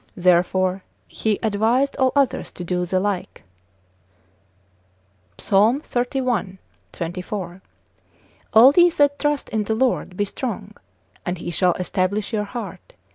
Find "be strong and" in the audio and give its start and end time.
10.17-11.37